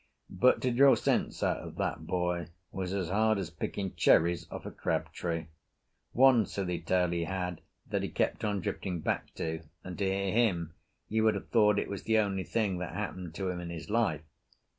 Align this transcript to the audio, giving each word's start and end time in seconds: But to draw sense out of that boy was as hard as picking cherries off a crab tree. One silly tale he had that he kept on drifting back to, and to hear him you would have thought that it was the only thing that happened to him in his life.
But 0.33 0.63
to 0.63 0.71
draw 0.71 0.95
sense 0.95 1.43
out 1.43 1.59
of 1.59 1.75
that 1.75 2.07
boy 2.07 2.47
was 2.71 2.91
as 2.91 3.09
hard 3.09 3.37
as 3.37 3.51
picking 3.51 3.93
cherries 3.93 4.47
off 4.49 4.65
a 4.65 4.71
crab 4.71 5.13
tree. 5.13 5.45
One 6.11 6.47
silly 6.47 6.79
tale 6.79 7.11
he 7.11 7.25
had 7.25 7.61
that 7.85 8.01
he 8.01 8.09
kept 8.09 8.43
on 8.43 8.61
drifting 8.61 9.01
back 9.01 9.31
to, 9.35 9.61
and 9.83 9.95
to 9.99 10.03
hear 10.05 10.31
him 10.31 10.73
you 11.07 11.23
would 11.25 11.35
have 11.35 11.49
thought 11.49 11.75
that 11.75 11.83
it 11.83 11.87
was 11.87 12.01
the 12.01 12.17
only 12.17 12.43
thing 12.43 12.79
that 12.79 12.93
happened 12.95 13.35
to 13.35 13.49
him 13.51 13.59
in 13.59 13.69
his 13.69 13.91
life. 13.91 14.21